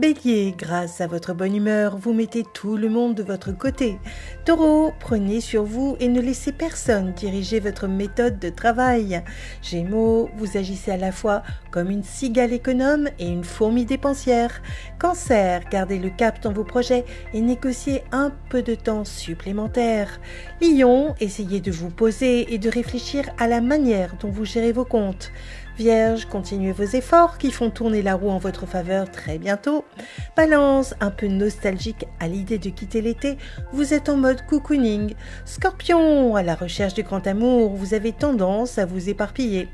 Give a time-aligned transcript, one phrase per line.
[0.00, 3.98] Bélier, grâce à votre bonne humeur, vous mettez tout le monde de votre côté.
[4.46, 9.22] Taureau, prenez sur vous et ne laissez personne diriger votre méthode de travail.
[9.60, 14.62] Gémeaux, vous agissez à la fois comme une cigale économe et une fourmi dépensière.
[14.98, 17.04] Cancer, gardez le cap dans vos projets
[17.34, 20.18] et négociez un peu de temps supplémentaire.
[20.62, 24.86] Lion, essayez de vous poser et de réfléchir à la manière dont vous gérez vos
[24.86, 25.30] comptes.
[25.80, 29.84] Vierge, continuez vos efforts qui font tourner la roue en votre faveur très bientôt.
[30.36, 33.36] Balance, un peu nostalgique à l'idée de quitter l'été,
[33.72, 35.14] vous êtes en mode cocooning.
[35.44, 39.68] Scorpion, à la recherche du grand amour, vous avez tendance à vous éparpiller.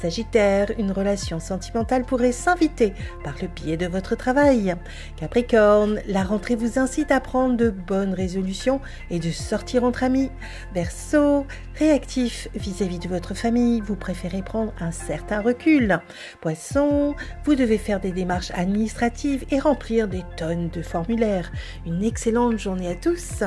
[0.00, 2.92] Sagittaire, une relation sentimentale pourrait s'inviter
[3.24, 4.74] par le biais de votre travail.
[5.16, 10.30] Capricorne, la rentrée vous incite à prendre de bonnes résolutions et de sortir entre amis.
[10.74, 16.00] Verseau, réactif vis-à-vis de votre famille, vous préférez prendre un certain recul.
[16.40, 21.52] Poisson, vous devez faire des démarches administratives et remplir des tonnes de formulaires.
[21.86, 23.42] Une excellente journée à tous.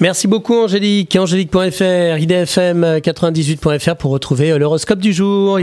[0.00, 1.14] Merci beaucoup Angélique.
[1.14, 5.58] Angélique.fr, idfm98.fr pour retrouver l'horoscope du jour.